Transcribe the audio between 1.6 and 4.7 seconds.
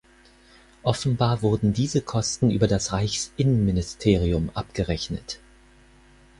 diese Kosten über das Reichsinnenministerium